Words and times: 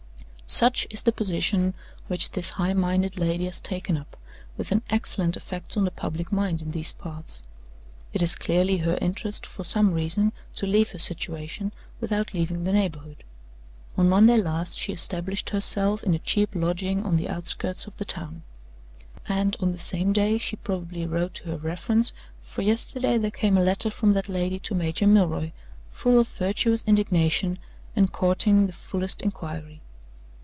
"Such 0.53 0.85
is 0.89 1.03
the 1.03 1.13
position 1.13 1.73
which 2.07 2.31
this 2.31 2.49
high 2.49 2.73
minded 2.73 3.17
lady 3.17 3.45
has 3.45 3.61
taken 3.61 3.95
up, 3.95 4.17
with 4.57 4.73
an 4.73 4.81
excellent 4.89 5.37
effect 5.37 5.77
on 5.77 5.85
the 5.85 5.91
public 5.91 6.29
mind 6.29 6.61
in 6.61 6.71
these 6.71 6.91
parts. 6.91 7.41
It 8.11 8.21
is 8.21 8.35
clearly 8.35 8.79
her 8.79 8.97
interest, 8.99 9.45
for 9.45 9.63
some 9.63 9.93
reason, 9.93 10.33
to 10.55 10.67
leave 10.67 10.91
her 10.91 10.99
situation, 10.99 11.71
without 12.01 12.33
leaving 12.33 12.65
the 12.65 12.73
neighborhood. 12.73 13.23
On 13.95 14.09
Monday 14.09 14.35
last 14.35 14.77
she 14.77 14.91
established 14.91 15.51
herself 15.51 16.03
in 16.03 16.13
a 16.13 16.19
cheap 16.19 16.53
lodging 16.53 17.05
on 17.05 17.15
the 17.15 17.29
outskirts 17.29 17.87
of 17.87 17.95
the 17.95 18.03
town. 18.03 18.43
And 19.29 19.55
on 19.61 19.71
the 19.71 19.79
same 19.79 20.11
day 20.11 20.37
she 20.37 20.57
probably 20.57 21.07
wrote 21.07 21.33
to 21.35 21.45
her 21.45 21.57
reference, 21.57 22.11
for 22.41 22.61
yesterday 22.61 23.17
there 23.17 23.31
came 23.31 23.57
a 23.57 23.63
letter 23.63 23.89
from 23.89 24.11
that 24.15 24.27
lady 24.27 24.59
to 24.59 24.75
Major 24.75 25.07
Milroy, 25.07 25.53
full 25.91 26.19
of 26.19 26.27
virtuous 26.27 26.83
indignation, 26.85 27.57
and 27.95 28.11
courting 28.11 28.67
the 28.67 28.73
fullest 28.73 29.21
inquiry. 29.21 29.81